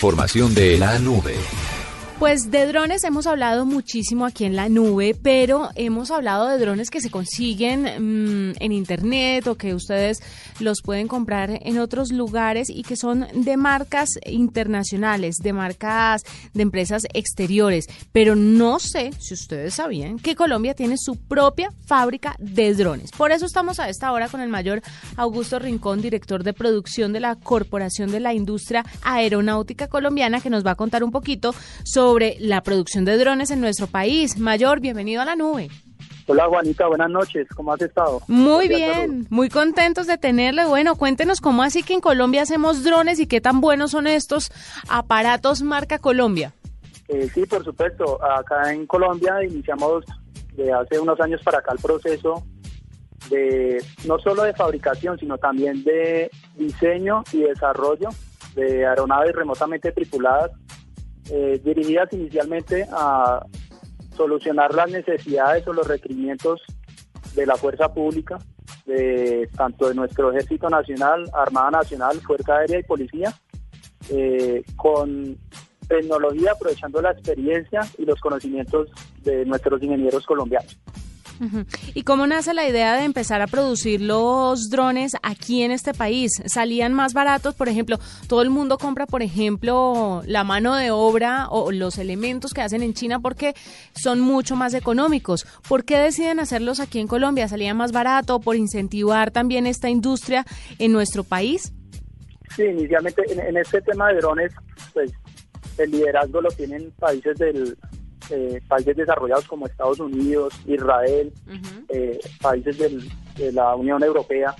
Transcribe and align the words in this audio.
información 0.00 0.54
de 0.54 0.78
la 0.78 0.98
nube. 0.98 1.36
Pues 2.20 2.50
de 2.50 2.66
drones 2.66 3.02
hemos 3.04 3.26
hablado 3.26 3.64
muchísimo 3.64 4.26
aquí 4.26 4.44
en 4.44 4.54
la 4.54 4.68
nube, 4.68 5.16
pero 5.22 5.70
hemos 5.74 6.10
hablado 6.10 6.48
de 6.48 6.58
drones 6.58 6.90
que 6.90 7.00
se 7.00 7.10
consiguen 7.10 7.84
mm, 7.84 8.56
en 8.60 8.72
internet 8.72 9.46
o 9.46 9.54
que 9.54 9.74
ustedes 9.74 10.22
los 10.58 10.82
pueden 10.82 11.08
comprar 11.08 11.58
en 11.62 11.78
otros 11.78 12.12
lugares 12.12 12.68
y 12.68 12.82
que 12.82 12.96
son 12.96 13.26
de 13.32 13.56
marcas 13.56 14.10
internacionales, 14.26 15.36
de 15.42 15.54
marcas 15.54 16.22
de 16.52 16.60
empresas 16.60 17.06
exteriores. 17.14 17.86
Pero 18.12 18.36
no 18.36 18.80
sé 18.80 19.12
si 19.18 19.32
ustedes 19.32 19.72
sabían 19.72 20.18
que 20.18 20.36
Colombia 20.36 20.74
tiene 20.74 20.96
su 20.98 21.16
propia 21.16 21.72
fábrica 21.86 22.36
de 22.38 22.74
drones. 22.74 23.12
Por 23.12 23.32
eso 23.32 23.46
estamos 23.46 23.80
a 23.80 23.88
esta 23.88 24.12
hora 24.12 24.28
con 24.28 24.42
el 24.42 24.50
mayor 24.50 24.82
Augusto 25.16 25.58
Rincón, 25.58 26.02
director 26.02 26.44
de 26.44 26.52
producción 26.52 27.14
de 27.14 27.20
la 27.20 27.36
Corporación 27.36 28.10
de 28.10 28.20
la 28.20 28.34
Industria 28.34 28.84
Aeronáutica 29.00 29.88
Colombiana, 29.88 30.42
que 30.42 30.50
nos 30.50 30.66
va 30.66 30.72
a 30.72 30.76
contar 30.76 31.02
un 31.02 31.12
poquito 31.12 31.54
sobre 31.82 32.09
sobre 32.10 32.34
la 32.40 32.60
producción 32.60 33.04
de 33.04 33.16
drones 33.16 33.52
en 33.52 33.60
nuestro 33.60 33.86
país. 33.86 34.36
Mayor, 34.36 34.80
bienvenido 34.80 35.22
a 35.22 35.24
la 35.24 35.36
nube. 35.36 35.68
Hola 36.26 36.48
Juanita, 36.48 36.88
buenas 36.88 37.08
noches, 37.08 37.46
¿cómo 37.54 37.72
has 37.72 37.80
estado? 37.80 38.20
Muy 38.26 38.66
bien, 38.66 39.28
muy 39.30 39.48
contentos 39.48 40.08
de 40.08 40.18
tenerle. 40.18 40.64
Bueno, 40.64 40.96
cuéntenos 40.96 41.40
cómo 41.40 41.62
así 41.62 41.84
que 41.84 41.94
en 41.94 42.00
Colombia 42.00 42.42
hacemos 42.42 42.82
drones 42.82 43.20
y 43.20 43.28
qué 43.28 43.40
tan 43.40 43.60
buenos 43.60 43.92
son 43.92 44.08
estos 44.08 44.50
aparatos 44.88 45.62
marca 45.62 46.00
Colombia. 46.00 46.52
Eh, 47.06 47.28
sí, 47.32 47.46
por 47.46 47.62
supuesto, 47.62 48.18
acá 48.24 48.72
en 48.72 48.88
Colombia 48.88 49.44
iniciamos 49.44 50.04
de 50.56 50.72
hace 50.72 50.98
unos 50.98 51.20
años 51.20 51.40
para 51.44 51.58
acá 51.58 51.70
el 51.74 51.78
proceso 51.78 52.42
de 53.28 53.80
no 54.04 54.18
solo 54.18 54.42
de 54.42 54.52
fabricación, 54.52 55.16
sino 55.16 55.38
también 55.38 55.84
de 55.84 56.28
diseño 56.56 57.22
y 57.32 57.42
desarrollo 57.42 58.08
de 58.56 58.84
aeronaves 58.84 59.32
remotamente 59.32 59.92
tripuladas 59.92 60.50
eh, 61.30 61.60
dirigidas 61.64 62.12
inicialmente 62.12 62.86
a 62.92 63.44
solucionar 64.16 64.74
las 64.74 64.90
necesidades 64.90 65.66
o 65.66 65.72
los 65.72 65.86
requerimientos 65.86 66.60
de 67.34 67.46
la 67.46 67.56
fuerza 67.56 67.92
pública, 67.92 68.38
de 68.86 69.48
tanto 69.56 69.88
de 69.88 69.94
nuestro 69.94 70.30
Ejército 70.30 70.68
Nacional, 70.68 71.24
Armada 71.32 71.70
Nacional, 71.70 72.20
Fuerza 72.20 72.56
Aérea 72.56 72.80
y 72.80 72.82
Policía, 72.82 73.32
eh, 74.10 74.62
con 74.76 75.38
tecnología 75.88 76.52
aprovechando 76.52 77.00
la 77.00 77.12
experiencia 77.12 77.80
y 77.98 78.04
los 78.04 78.20
conocimientos 78.20 78.88
de 79.22 79.44
nuestros 79.44 79.82
ingenieros 79.82 80.24
colombianos. 80.24 80.78
¿Y 81.94 82.02
cómo 82.02 82.26
nace 82.26 82.52
la 82.52 82.68
idea 82.68 82.96
de 82.96 83.04
empezar 83.04 83.40
a 83.40 83.46
producir 83.46 84.00
los 84.00 84.68
drones 84.68 85.16
aquí 85.22 85.62
en 85.62 85.70
este 85.70 85.94
país? 85.94 86.32
¿Salían 86.46 86.92
más 86.92 87.14
baratos? 87.14 87.54
Por 87.54 87.68
ejemplo, 87.68 87.98
todo 88.28 88.42
el 88.42 88.50
mundo 88.50 88.76
compra, 88.76 89.06
por 89.06 89.22
ejemplo, 89.22 90.22
la 90.26 90.44
mano 90.44 90.74
de 90.76 90.90
obra 90.90 91.48
o 91.48 91.72
los 91.72 91.98
elementos 91.98 92.52
que 92.52 92.60
hacen 92.60 92.82
en 92.82 92.94
China 92.94 93.20
porque 93.20 93.54
son 93.94 94.20
mucho 94.20 94.54
más 94.54 94.74
económicos. 94.74 95.46
¿Por 95.68 95.84
qué 95.84 95.98
deciden 95.98 96.40
hacerlos 96.40 96.78
aquí 96.80 96.98
en 96.98 97.06
Colombia? 97.06 97.48
¿Salía 97.48 97.72
más 97.74 97.92
barato 97.92 98.40
por 98.40 98.56
incentivar 98.56 99.30
también 99.30 99.66
esta 99.66 99.88
industria 99.88 100.44
en 100.78 100.92
nuestro 100.92 101.24
país? 101.24 101.72
Sí, 102.54 102.64
inicialmente 102.64 103.22
en, 103.28 103.56
este 103.56 103.80
tema 103.82 104.12
de 104.12 104.18
drones, 104.18 104.52
pues 104.92 105.12
el 105.78 105.90
liderazgo 105.90 106.40
lo 106.40 106.50
tienen 106.50 106.90
países 106.98 107.38
del, 107.38 107.76
eh, 108.30 108.60
países 108.68 108.96
desarrollados 108.96 109.46
como 109.46 109.66
Estados 109.66 110.00
Unidos, 110.00 110.54
Israel, 110.66 111.32
eh, 111.88 112.18
países 112.40 112.78
de 112.78 113.52
la 113.52 113.74
Unión 113.74 114.02
Europea. 114.02 114.54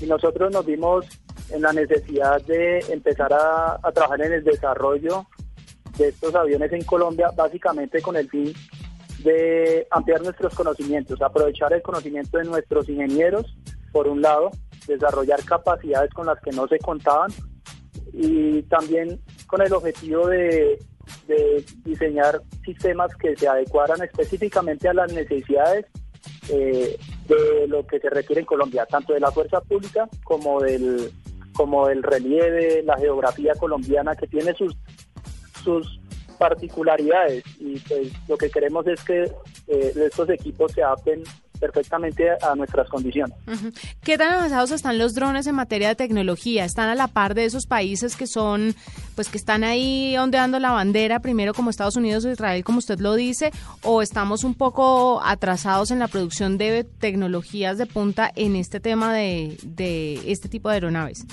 Y 0.00 0.06
nosotros 0.06 0.52
nos 0.52 0.66
vimos 0.66 1.06
en 1.50 1.62
la 1.62 1.72
necesidad 1.72 2.40
de 2.42 2.80
empezar 2.90 3.32
a, 3.32 3.78
trabajar 3.92 4.22
en 4.22 4.32
el 4.32 4.44
desarrollo 4.44 5.26
de 5.96 6.08
estos 6.08 6.34
aviones 6.34 6.72
en 6.72 6.82
Colombia, 6.84 7.30
básicamente 7.36 8.02
con 8.02 8.16
el 8.16 8.28
fin 8.28 8.52
de 9.22 9.86
ampliar 9.90 10.22
nuestros 10.22 10.54
conocimientos, 10.54 11.20
aprovechar 11.22 11.72
el 11.72 11.82
conocimiento 11.82 12.38
de 12.38 12.44
nuestros 12.44 12.88
ingenieros, 12.88 13.56
por 13.92 14.08
un 14.08 14.20
lado, 14.20 14.50
desarrollar 14.86 15.42
capacidades 15.44 16.10
con 16.12 16.26
las 16.26 16.40
que 16.40 16.50
no 16.50 16.66
se 16.66 16.78
contaban 16.78 17.30
y 18.12 18.62
también 18.64 19.20
con 19.46 19.62
el 19.62 19.72
objetivo 19.72 20.26
de 20.26 20.78
de 21.26 21.64
diseñar 21.84 22.40
sistemas 22.64 23.14
que 23.16 23.36
se 23.36 23.48
adecuaran 23.48 24.02
específicamente 24.02 24.88
a 24.88 24.94
las 24.94 25.12
necesidades 25.12 25.86
eh, 26.50 26.96
de 27.28 27.68
lo 27.68 27.86
que 27.86 28.00
se 28.00 28.10
requiere 28.10 28.40
en 28.40 28.46
Colombia, 28.46 28.86
tanto 28.86 29.14
de 29.14 29.20
la 29.20 29.30
fuerza 29.30 29.60
pública 29.60 30.08
como 30.24 30.60
del 30.60 31.10
como 31.54 31.86
del 31.86 32.02
relieve, 32.02 32.82
la 32.82 32.96
geografía 32.98 33.54
colombiana 33.54 34.16
que 34.16 34.26
tiene 34.26 34.54
sus 34.54 34.76
sus 35.62 36.00
particularidades. 36.38 37.44
Y 37.58 37.78
pues 37.80 38.12
lo 38.28 38.36
que 38.36 38.50
queremos 38.50 38.86
es 38.86 39.02
que 39.04 39.22
eh, 39.68 39.92
estos 39.94 40.28
equipos 40.30 40.72
se 40.72 40.82
adapten 40.82 41.22
perfectamente 41.64 42.28
a 42.42 42.54
nuestras 42.54 42.88
condiciones. 42.90 43.34
¿Qué 44.02 44.18
tan 44.18 44.32
avanzados 44.32 44.70
están 44.70 44.98
los 44.98 45.14
drones 45.14 45.46
en 45.46 45.54
materia 45.54 45.88
de 45.88 45.94
tecnología? 45.94 46.66
¿Están 46.66 46.90
a 46.90 46.94
la 46.94 47.08
par 47.08 47.34
de 47.34 47.46
esos 47.46 47.66
países 47.66 48.16
que 48.16 48.26
son, 48.26 48.74
pues 49.14 49.30
que 49.30 49.38
están 49.38 49.64
ahí 49.64 50.14
ondeando 50.18 50.58
la 50.58 50.72
bandera, 50.72 51.20
primero 51.20 51.54
como 51.54 51.70
Estados 51.70 51.96
Unidos 51.96 52.26
o 52.26 52.30
Israel, 52.30 52.64
como 52.64 52.78
usted 52.78 52.98
lo 52.98 53.14
dice, 53.14 53.50
o 53.82 54.02
estamos 54.02 54.44
un 54.44 54.54
poco 54.54 55.22
atrasados 55.24 55.90
en 55.90 56.00
la 56.00 56.08
producción 56.08 56.58
de 56.58 56.84
tecnologías 56.84 57.78
de 57.78 57.86
punta 57.86 58.30
en 58.36 58.56
este 58.56 58.78
tema 58.78 59.14
de, 59.14 59.56
de 59.62 60.20
este 60.30 60.50
tipo 60.50 60.68
de 60.68 60.74
aeronaves? 60.74 61.24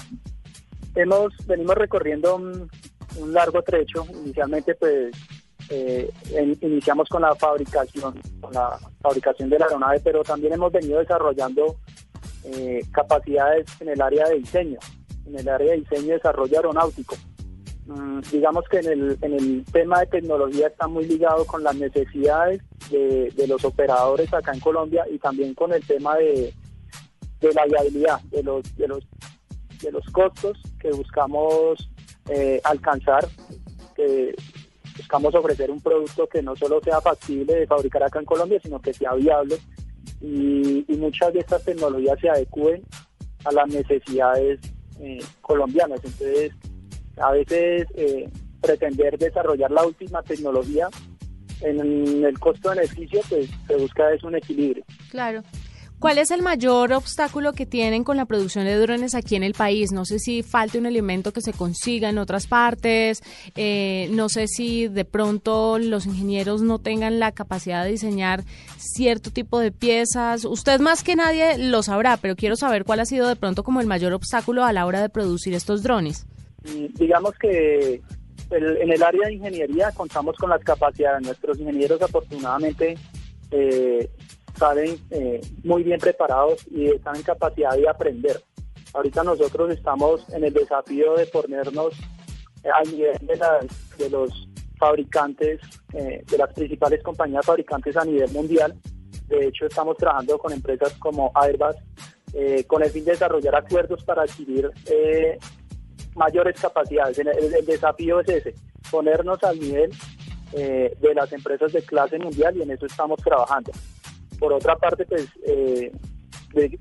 Hemos, 0.96 1.34
venimos 1.46 1.75
recorriendo 1.75 2.38
un, 2.38 2.69
un 3.18 3.34
largo 3.34 3.62
trecho, 3.62 4.06
inicialmente 4.24 4.75
pues 4.75 5.13
eh, 5.74 6.12
iniciamos 6.62 7.08
con 7.08 7.22
la 7.22 7.34
fabricación, 7.36 8.20
con 8.42 8.54
la 8.54 8.78
fabricación 9.02 9.50
de 9.50 9.58
la 9.58 9.66
aeronave, 9.66 10.02
pero 10.04 10.22
también 10.22 10.54
hemos 10.54 10.72
venido 10.72 11.00
desarrollando 11.00 11.78
eh, 12.44 12.82
capacidades 12.92 13.66
en 13.80 13.90
el 13.90 14.02
área 14.02 14.28
de 14.28 14.40
diseño, 14.40 14.80
en 15.26 15.40
el 15.40 15.48
área 15.48 15.72
de 15.72 15.78
diseño 15.78 16.08
y 16.08 16.18
desarrollo 16.18 16.58
aeronáutico. 16.58 17.16
Mm, 17.86 18.20
digamos 18.31 18.66
que 18.70 18.80
en 18.80 18.88
el, 18.88 19.18
en 19.22 19.34
el 19.34 19.66
tema 19.72 20.02
de 20.02 20.08
tecnología 20.08 20.68
está 20.68 20.88
muy 20.88 21.06
ligado 21.06 21.46
con 21.46 21.64
las 21.64 21.76
necesidades 21.76 22.62
de, 22.90 23.48
los 23.48 23.64
operadores 23.64 24.34
acá 24.34 24.52
en 24.54 24.60
Colombia 24.60 25.06
y 25.10 25.20
también 25.20 25.54
con 25.54 25.72
el 25.72 25.86
tema 25.86 26.18
de, 26.18 26.54
de 27.40 27.54
la 27.54 27.66
viabilidad, 27.66 28.20
de 28.24 28.44
los, 28.44 28.76
de 28.76 28.88
los, 28.90 29.08
de 29.81 29.92
los 29.92 30.06
costos 30.08 30.62
que 30.80 30.92
buscamos 30.92 31.90
eh, 32.30 32.60
alcanzar, 32.66 33.26
que 33.96 34.36
buscamos 35.12 35.36
ofrecer 35.36 35.70
un 35.70 35.82
producto 35.82 36.26
que 36.28 36.42
no 36.42 36.56
solo 36.56 36.80
sea 36.82 37.02
factible 37.02 37.54
de 37.54 37.68
fabricar 37.68 38.02
acá 38.02 38.20
en 38.20 38.26
Colombia, 38.26 38.62
sino 38.64 38.80
que 38.80 38.94
sea 38.94 39.14
viable 39.14 39.58
y, 40.22 40.86
muchas 40.98 41.34
de 41.34 41.40
estas 41.40 41.66
tecnologías 41.66 42.18
se 42.22 42.30
adecúen 42.30 42.82
a 43.44 43.52
las 43.52 43.68
necesidades 43.68 44.60
eh, 45.02 45.20
colombianas. 45.42 46.00
Entonces, 46.04 46.54
a 47.18 47.32
veces 47.32 47.88
eh, 47.96 48.30
pretender 48.62 49.18
desarrollar 49.18 49.72
la 49.72 49.84
última 49.84 50.24
tecnología 50.24 50.88
en 51.60 52.24
el 52.24 52.40
costo-beneficio, 52.40 53.20
pues 53.28 53.50
se 53.68 53.76
busca 53.76 54.14
es 54.14 54.24
un 54.24 54.36
equilibrio. 54.36 54.86
Claro. 55.10 55.42
¿Cuál 56.01 56.17
es 56.17 56.31
el 56.31 56.41
mayor 56.41 56.94
obstáculo 56.94 57.53
que 57.53 57.67
tienen 57.67 58.03
con 58.03 58.17
la 58.17 58.25
producción 58.25 58.66
de 58.66 58.75
drones 58.75 59.13
aquí 59.13 59.35
en 59.35 59.44
el 59.44 59.53
país? 59.53 59.91
No 59.91 60.03
sé 60.03 60.17
si 60.17 60.41
falta 60.41 60.79
un 60.79 60.88
elemento 60.88 61.31
que 61.31 61.41
se 61.41 61.53
consiga 61.53 62.09
en 62.09 62.17
otras 62.17 62.47
partes, 62.47 63.22
eh, 63.56 64.09
no 64.09 64.28
sé 64.28 64.47
si 64.47 64.88
de 64.88 65.06
pronto 65.06 65.78
los 65.78 66.07
ingenieros 66.07 66.63
no 66.63 66.79
tengan 66.79 67.19
la 67.19 67.31
capacidad 67.31 67.84
de 67.84 67.91
diseñar 67.91 68.44
cierto 68.78 69.29
tipo 69.29 69.59
de 69.59 69.72
piezas. 69.72 70.44
Usted 70.44 70.79
más 70.79 71.03
que 71.03 71.16
nadie 71.16 71.59
lo 71.59 71.84
sabrá, 71.84 72.18
pero 72.18 72.35
quiero 72.35 72.56
saber 72.56 72.83
cuál 72.83 73.01
ha 73.01 73.06
sido 73.06 73.28
de 73.28 73.35
pronto 73.35 73.62
como 73.62 73.79
el 73.79 73.85
mayor 73.85 74.13
obstáculo 74.13 74.66
a 74.66 74.73
la 74.73 74.88
hora 74.88 75.03
de 75.03 75.09
producir 75.09 75.53
estos 75.53 75.83
drones. 75.83 76.25
Mm, 76.63 76.95
digamos 76.95 77.35
que 77.35 78.01
en 78.50 78.91
el 78.91 79.03
área 79.03 79.28
de 79.28 79.36
ingeniería 79.36 79.92
contamos 79.92 80.36
con 80.38 80.50
las 80.50 80.63
capacidades. 80.63 81.21
Nuestros 81.21 81.59
ingenieros 81.59 82.01
afortunadamente 82.01 82.97
eh, 83.51 84.09
salen 84.57 85.00
eh, 85.09 85.42
muy 85.63 85.83
bien 85.83 86.00
preparados 86.00 86.65
y 86.69 86.88
están 86.88 87.15
en 87.15 87.24
capacidad 87.24 87.75
de 87.75 87.88
aprender. 87.88 88.42
Ahorita 88.94 89.24
nosotros 89.24 89.71
estamos 89.71 90.27
en 90.33 90.44
el 90.44 90.53
desafío 90.53 91.15
de 91.15 91.25
ponernos 91.27 91.94
eh, 92.63 92.69
al 92.74 92.92
nivel 92.92 93.18
de, 93.98 94.09
los 94.09 94.48
fabricantes, 94.77 95.62
eh, 95.94 96.24
de 96.30 96.38
las 96.38 96.53
principales 96.53 97.01
compañías 97.03 97.45
fabricantes 97.45 97.95
a 97.95 98.06
nivel 98.06 98.30
mundial. 98.31 98.75
De 99.27 99.48
hecho, 99.48 99.65
estamos 99.65 99.95
trabajando 99.98 100.38
con 100.38 100.51
empresas 100.51 100.94
como 101.00 101.31
Airbus 101.36 101.75
con 102.68 102.81
el 102.81 102.89
fin 102.89 103.04
de 103.04 103.12
desarrollar 103.12 103.56
acuerdos 103.56 104.06
para 104.06 104.21
adquirir 104.24 104.71
mayores 106.15 106.57
capacidades. 106.62 107.19
El, 107.19 107.27
el, 107.27 107.65
desafío 107.65 108.21
es 108.21 108.30
ese, 108.30 108.56
ponernos 108.89 109.44
al 109.44 109.59
nivel 109.59 109.92
de 110.54 111.13
las 111.13 111.31
empresas 111.33 111.74
de 111.74 111.81
clase 111.81 112.18
mundial 112.19 112.56
y 112.56 112.62
en 112.62 112.71
eso 112.71 112.86
estamos 112.86 113.19
trabajando. 113.21 113.74
Por 114.42 114.54
otra 114.54 114.76
parte, 114.76 115.06
pues, 115.06 115.28
eh, 115.46 115.92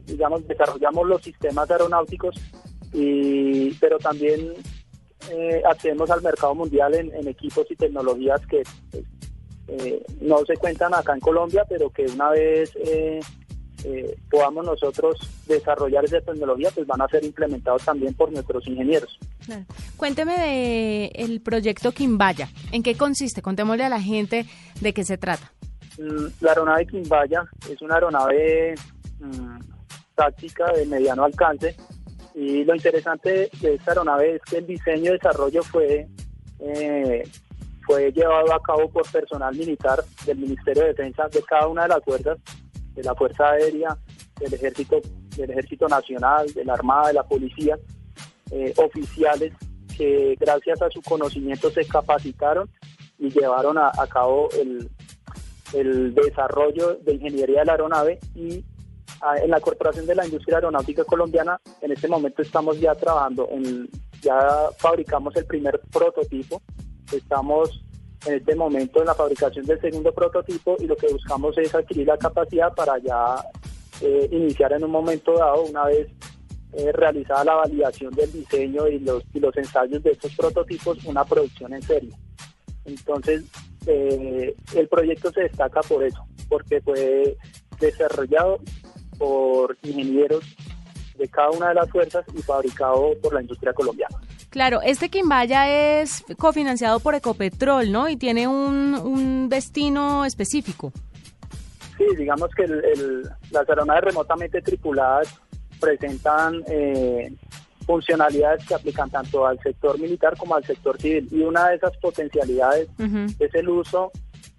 digamos, 0.07 0.49
desarrollamos 0.49 1.07
los 1.07 1.21
sistemas 1.21 1.71
aeronáuticos, 1.71 2.35
y, 2.95 3.75
pero 3.75 3.99
también 3.99 4.55
eh, 5.31 5.63
accedemos 5.69 6.11
al 6.11 6.23
mercado 6.23 6.55
mundial 6.55 6.95
en, 6.95 7.29
equipos 7.29 7.67
y 7.71 7.77
tecnologías 7.77 8.41
que 8.47 8.63
pues, 8.91 9.05
eh, 9.69 10.03
no 10.23 10.39
se 10.47 10.57
cuentan 10.57 10.95
acá 10.95 11.13
en 11.13 11.21
Colombia, 11.21 11.67
pero 11.69 11.91
que 11.91 12.07
una 12.07 12.31
vez 12.31 12.73
eh, 13.85 14.17
podamos 14.31 14.65
nosotros 14.65 15.17
desarrollar 15.47 16.05
esa 16.07 16.23
tecnología, 16.23 16.71
pues 16.75 16.87
van 16.87 17.03
a 17.03 17.09
ser 17.09 17.25
implementados 17.25 17.85
también 17.85 18.15
por 18.15 18.33
nuestros 18.33 18.67
ingenieros. 18.67 19.19
Cuénteme 19.99 20.39
de 20.39 21.07
el 21.15 21.43
proyecto 21.43 21.93
Quimbaya. 21.93 22.49
¿En 22.73 22.83
qué 22.83 22.97
consiste? 22.97 23.43
Contémosle 23.43 23.85
a 23.85 23.89
la 23.91 24.01
gente 24.01 24.47
de 24.81 24.93
qué 24.95 25.05
se 25.05 25.19
trata. 25.19 25.53
Mm, 26.01 26.29
la 26.41 26.53
aeronave 26.53 26.87
Quimbaya 26.87 27.45
es 27.69 27.83
una 27.83 27.97
aeronave 27.97 28.75
mm, 29.19 29.59
táctica 30.15 30.73
de 30.73 30.87
mediano 30.87 31.25
alcance. 31.25 31.77
Y 32.35 32.65
lo 32.65 32.75
interesante 32.75 33.51
de 33.61 33.75
esta 33.75 33.91
aeronave 33.91 34.37
es 34.37 34.43
que 34.43 34.59
el 34.59 34.67
diseño 34.67 35.11
y 35.11 35.19
desarrollo 35.19 35.63
fue, 35.63 36.09
eh, 36.61 37.23
fue 37.87 38.13
llevado 38.13 38.55
a 38.55 38.63
cabo 38.63 38.89
por 38.89 39.11
personal 39.11 39.55
militar 39.55 40.03
del 40.25 40.39
Ministerio 40.39 40.85
de 40.85 40.89
Defensa 40.91 41.29
de 41.29 41.43
cada 41.43 41.67
una 41.67 41.83
de 41.83 41.89
las 41.89 42.03
fuerzas, 42.03 42.39
de 42.95 43.03
la 43.03 43.15
Fuerza 43.15 43.51
Aérea, 43.51 43.95
del 44.39 44.55
Ejército, 44.55 45.03
del 45.37 45.51
Ejército 45.51 45.87
Nacional, 45.87 46.51
de 46.55 46.65
la 46.65 46.75
Armada, 46.75 47.09
de 47.09 47.15
la 47.15 47.25
Policía, 47.25 47.79
eh, 48.53 48.73
oficiales 48.79 49.53
que 49.99 50.35
gracias 50.41 50.81
a 50.81 50.89
su 50.89 51.03
conocimiento 51.03 51.71
se 51.71 51.85
capacitaron 51.85 52.71
y 53.19 53.29
llevaron 53.29 53.77
a, 53.77 53.93
cabo 54.09 54.49
el, 54.59 54.89
el 55.73 56.15
desarrollo 56.15 56.97
de 56.97 57.15
ingeniería 57.15 57.61
de 57.61 57.65
la 57.67 57.73
aeronave 57.73 58.19
y 58.35 58.65
en 59.43 59.51
la 59.51 59.61
Corporación 59.61 60.07
de 60.07 60.15
la 60.15 60.25
Industria 60.25 60.57
Aeronáutica 60.57 61.05
Colombiana, 61.05 61.61
en 61.83 61.93
este 61.93 62.09
momento 62.09 62.43
estamos 62.43 62.81
ya 62.81 62.95
trabajando, 62.95 63.49
en, 63.51 63.89
ya 64.23 64.39
fabricamos 64.79 65.37
el 65.37 65.45
primer 65.45 65.81
prototipo, 65.93 66.63
estamos 67.13 67.85
en 68.27 68.35
este 68.35 68.55
momento 68.55 69.01
en 69.01 69.07
la 69.07 69.15
fabricación 69.15 69.67
del 69.67 69.81
segundo 69.81 70.13
prototipo 70.13 70.77
y 70.79 70.87
lo 70.87 70.97
que 70.97 71.13
buscamos 71.13 71.57
es 71.59 71.75
adquirir 71.75 72.07
la 72.07 72.19
capacidad 72.19 72.73
para 72.75 72.99
ya 72.99 73.37
eh, 74.01 74.29
iniciar 74.31 74.73
en 74.73 74.85
un 74.85 74.91
momento 74.91 75.35
dado, 75.35 75.65
una 75.65 75.85
vez 75.85 76.09
eh, 76.73 76.93
realizada 76.93 77.45
la 77.45 77.55
validación 77.55 78.13
del 78.15 78.31
diseño 78.33 78.87
y 78.89 79.01
los, 79.01 79.23
y 79.35 79.41
los 79.41 79.57
ensayos 79.57 80.03
de 80.03 80.13
estos 80.13 80.35
prototipos, 80.37 81.05
una 81.05 81.25
producción 81.25 81.75
en 81.75 81.83
serie. 81.83 82.13
Entonces, 82.85 83.45
eh, 83.87 84.55
el 84.75 84.89
proyecto 84.89 85.31
se 85.33 85.43
destaca 85.43 85.81
por 85.83 86.05
eso, 86.05 86.25
porque 86.49 86.81
fue 86.81 87.37
desarrollado 87.81 88.61
por 89.19 89.77
ingenieros 89.83 90.45
de 91.17 91.29
cada 91.29 91.51
una 91.51 91.69
de 91.69 91.75
las 91.75 91.91
fuerzas 91.91 92.25
y 92.35 92.43
fabricado 92.43 93.13
por 93.23 93.35
la 93.35 93.43
industria 93.43 93.73
colombiana. 93.73 94.17
Claro, 94.51 94.81
este 94.83 95.11
Quimbaya 95.11 96.01
es 96.01 96.25
cofinanciado 96.37 96.99
por 96.99 97.15
Ecopetrol, 97.15 97.93
¿no? 97.93 98.09
Y 98.09 98.17
tiene 98.17 98.49
un, 98.49 99.49
destino 99.49 100.25
específico. 100.25 100.93
Sí, 101.97 102.05
digamos 102.17 102.51
que 102.57 102.67
las 102.67 103.69
aeronaves 103.69 104.05
remotamente 104.05 104.61
tripuladas 104.63 105.41
presentan 105.81 106.63
eh, 106.67 107.33
funcionalidades 107.87 108.65
que 108.67 108.75
aplican 108.75 109.11
tanto 109.11 109.47
al 109.47 109.59
sector 109.61 109.99
militar 109.99 110.37
como 110.37 110.55
al 110.55 110.65
sector 110.65 111.01
civil. 111.01 111.29
Y 111.31 111.43
una 111.43 111.69
de 111.69 111.77
esas 111.77 111.97
potencialidades 111.99 112.89
es 113.39 113.55
el 113.55 113.69
uso 113.69 114.13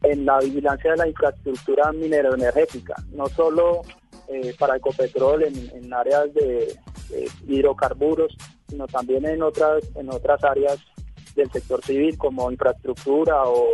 en 0.03 0.25
la 0.25 0.39
vigilancia 0.39 0.91
de 0.91 0.97
la 0.97 1.07
infraestructura 1.07 1.91
minero-energética, 1.91 2.95
no 3.11 3.27
solo 3.27 3.81
eh, 4.27 4.55
para 4.57 4.77
Ecopetrol 4.77 5.43
en, 5.43 5.71
en 5.75 5.93
áreas 5.93 6.33
de, 6.33 6.75
hidrocarburos, 7.47 8.35
sino 8.67 8.87
también 8.87 9.25
en 9.25 9.43
otras, 9.43 9.83
en 9.95 10.09
otras 10.09 10.43
áreas 10.43 10.77
del 11.35 11.51
sector 11.51 11.83
civil 11.83 12.17
como 12.17 12.51
infraestructura 12.51 13.43
o 13.43 13.67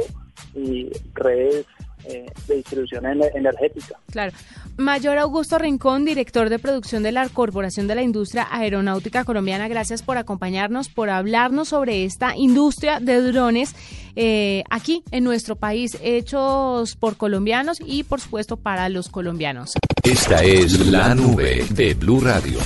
y 0.55 0.89
redes 1.13 1.65
eh, 2.05 2.25
de 2.47 2.55
distribución 2.55 3.05
energética. 3.05 3.99
Claro. 4.11 4.31
Mayor 4.77 5.17
Augusto 5.17 5.57
Rincón, 5.57 6.05
director 6.05 6.49
de 6.49 6.59
producción 6.59 7.01
de 7.01 7.11
la 7.11 7.27
Corporación 7.29 7.87
de 7.87 7.95
la 7.95 8.03
Industria 8.03 8.47
Aeronáutica 8.51 9.23
Colombiana, 9.23 9.67
gracias 9.67 10.03
por 10.03 10.17
acompañarnos, 10.17 10.87
por 10.89 11.09
hablarnos 11.09 11.69
sobre 11.69 12.05
esta 12.05 12.37
industria 12.37 12.99
de 12.99 13.21
drones 13.21 13.75
eh, 14.15 14.63
aquí 14.69 15.03
en 15.09 15.23
nuestro 15.23 15.55
país, 15.55 15.97
hechos 16.01 16.95
por 16.95 17.17
colombianos 17.17 17.79
y 17.83 18.03
por 18.03 18.21
supuesto 18.21 18.55
para 18.57 18.87
los 18.89 19.09
colombianos. 19.09 19.73
Esta 20.03 20.43
es 20.43 20.87
la 20.87 21.15
nube 21.15 21.65
de 21.71 21.95
Blue 21.95 22.21
Radio. 22.21 22.59